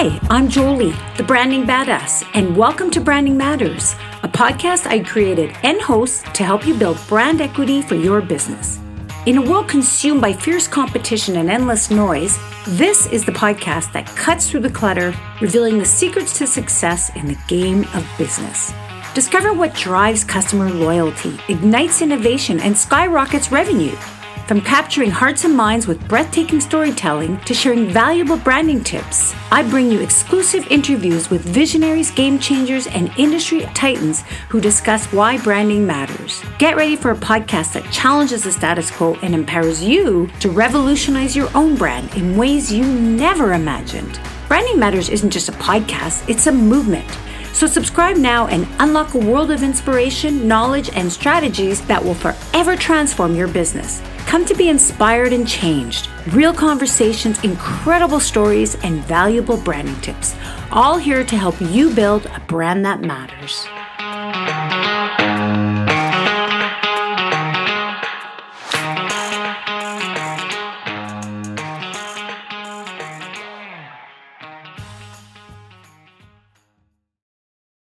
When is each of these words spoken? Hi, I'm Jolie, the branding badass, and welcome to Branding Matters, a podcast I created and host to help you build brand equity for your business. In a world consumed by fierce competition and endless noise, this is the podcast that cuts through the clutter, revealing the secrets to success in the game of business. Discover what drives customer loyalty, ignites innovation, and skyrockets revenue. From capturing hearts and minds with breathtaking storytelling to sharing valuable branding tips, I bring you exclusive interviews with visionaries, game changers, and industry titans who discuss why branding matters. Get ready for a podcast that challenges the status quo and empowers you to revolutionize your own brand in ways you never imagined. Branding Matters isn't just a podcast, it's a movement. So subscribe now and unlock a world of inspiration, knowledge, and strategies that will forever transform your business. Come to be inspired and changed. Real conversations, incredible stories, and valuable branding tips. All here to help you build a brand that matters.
Hi, 0.00 0.16
I'm 0.30 0.48
Jolie, 0.48 0.94
the 1.16 1.24
branding 1.24 1.64
badass, 1.64 2.24
and 2.34 2.56
welcome 2.56 2.88
to 2.92 3.00
Branding 3.00 3.36
Matters, 3.36 3.94
a 4.22 4.28
podcast 4.28 4.86
I 4.86 5.00
created 5.00 5.52
and 5.64 5.80
host 5.80 6.24
to 6.36 6.44
help 6.44 6.64
you 6.64 6.78
build 6.78 7.00
brand 7.08 7.40
equity 7.40 7.82
for 7.82 7.96
your 7.96 8.22
business. 8.22 8.78
In 9.26 9.38
a 9.38 9.42
world 9.42 9.66
consumed 9.68 10.20
by 10.20 10.34
fierce 10.34 10.68
competition 10.68 11.34
and 11.34 11.50
endless 11.50 11.90
noise, 11.90 12.38
this 12.64 13.08
is 13.08 13.24
the 13.24 13.32
podcast 13.32 13.92
that 13.92 14.06
cuts 14.06 14.48
through 14.48 14.60
the 14.60 14.70
clutter, 14.70 15.12
revealing 15.40 15.78
the 15.78 15.84
secrets 15.84 16.38
to 16.38 16.46
success 16.46 17.10
in 17.16 17.26
the 17.26 17.38
game 17.48 17.82
of 17.94 18.08
business. 18.16 18.72
Discover 19.16 19.52
what 19.52 19.74
drives 19.74 20.22
customer 20.22 20.70
loyalty, 20.70 21.40
ignites 21.48 22.02
innovation, 22.02 22.60
and 22.60 22.78
skyrockets 22.78 23.50
revenue. 23.50 23.96
From 24.48 24.62
capturing 24.62 25.10
hearts 25.10 25.44
and 25.44 25.54
minds 25.54 25.86
with 25.86 26.08
breathtaking 26.08 26.62
storytelling 26.62 27.38
to 27.40 27.52
sharing 27.52 27.86
valuable 27.86 28.38
branding 28.38 28.82
tips, 28.82 29.34
I 29.50 29.62
bring 29.62 29.92
you 29.92 30.00
exclusive 30.00 30.66
interviews 30.68 31.28
with 31.28 31.42
visionaries, 31.42 32.10
game 32.10 32.38
changers, 32.38 32.86
and 32.86 33.12
industry 33.18 33.68
titans 33.74 34.22
who 34.48 34.58
discuss 34.58 35.04
why 35.12 35.36
branding 35.36 35.86
matters. 35.86 36.42
Get 36.58 36.76
ready 36.76 36.96
for 36.96 37.10
a 37.10 37.14
podcast 37.14 37.74
that 37.74 37.92
challenges 37.92 38.44
the 38.44 38.52
status 38.52 38.90
quo 38.90 39.16
and 39.16 39.34
empowers 39.34 39.84
you 39.84 40.30
to 40.40 40.48
revolutionize 40.48 41.36
your 41.36 41.54
own 41.54 41.74
brand 41.74 42.14
in 42.14 42.38
ways 42.38 42.72
you 42.72 42.86
never 42.86 43.52
imagined. 43.52 44.18
Branding 44.48 44.78
Matters 44.78 45.10
isn't 45.10 45.28
just 45.28 45.50
a 45.50 45.52
podcast, 45.52 46.26
it's 46.26 46.46
a 46.46 46.52
movement. 46.52 47.06
So 47.58 47.66
subscribe 47.66 48.16
now 48.16 48.46
and 48.46 48.68
unlock 48.78 49.14
a 49.14 49.18
world 49.18 49.50
of 49.50 49.64
inspiration, 49.64 50.46
knowledge, 50.46 50.90
and 50.90 51.10
strategies 51.10 51.84
that 51.88 52.04
will 52.04 52.14
forever 52.14 52.76
transform 52.76 53.34
your 53.34 53.48
business. 53.48 54.00
Come 54.26 54.44
to 54.44 54.54
be 54.54 54.68
inspired 54.68 55.32
and 55.32 55.44
changed. 55.44 56.08
Real 56.28 56.54
conversations, 56.54 57.42
incredible 57.42 58.20
stories, 58.20 58.76
and 58.84 59.04
valuable 59.06 59.56
branding 59.56 60.00
tips. 60.02 60.36
All 60.70 60.98
here 60.98 61.24
to 61.24 61.36
help 61.36 61.60
you 61.60 61.92
build 61.92 62.26
a 62.26 62.38
brand 62.46 62.84
that 62.84 63.00
matters. 63.00 63.66